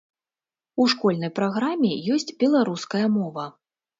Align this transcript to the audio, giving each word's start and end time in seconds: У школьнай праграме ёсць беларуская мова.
У 0.83 0.85
школьнай 0.93 1.31
праграме 1.41 1.91
ёсць 2.15 2.35
беларуская 2.45 3.05
мова. 3.19 3.45